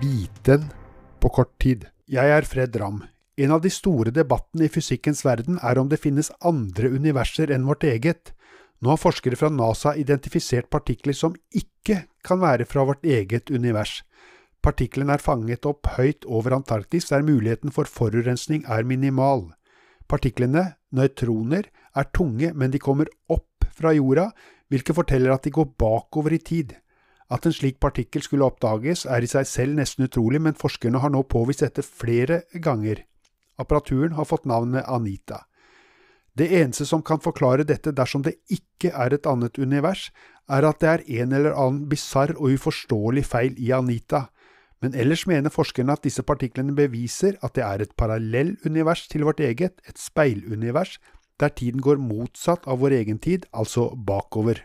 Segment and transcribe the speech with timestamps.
[0.00, 0.64] viten
[1.20, 1.84] på kort tid.
[2.08, 3.02] Jeg er Fred Ramm.
[3.36, 7.66] En av de store debattene i fysikkens verden er om det finnes andre universer enn
[7.68, 8.32] vårt eget.
[8.80, 14.00] Nå har forskere fra NASA identifisert partikler som ikke kan være fra vårt eget univers.
[14.64, 19.50] Partiklene er fanget opp høyt over Antarktis, der muligheten for forurensning er minimal.
[20.08, 24.30] Partiklene, nøytroner, er tunge, men de kommer opp fra jorda,
[24.68, 26.74] hvilket forteller at de går bakover i tid.
[27.30, 31.12] At en slik partikkel skulle oppdages, er i seg selv nesten utrolig, men forskerne har
[31.14, 33.04] nå påvist dette flere ganger.
[33.60, 35.44] Apparaturen har fått navnet Anita.
[36.34, 40.08] Det eneste som kan forklare dette dersom det ikke er et annet univers,
[40.50, 44.26] er at det er en eller annen bisarr og uforståelig feil i Anita,
[44.80, 49.42] men ellers mener forskerne at disse partiklene beviser at det er et parallellunivers til vårt
[49.44, 50.96] eget, et speilunivers,
[51.40, 54.64] der tiden går motsatt av vår egen tid, altså bakover.